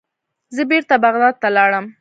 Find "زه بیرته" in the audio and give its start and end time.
0.55-0.95